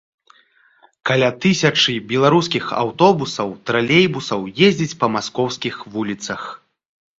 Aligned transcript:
Каля 1.09 1.29
тысячы 1.45 1.93
беларускіх 2.13 2.65
аўтобусаў, 2.83 3.53
тралейбусаў 3.69 4.51
ездзіць 4.71 4.97
па 5.05 5.13
маскоўскіх 5.19 5.75
вуліцах. 5.95 6.41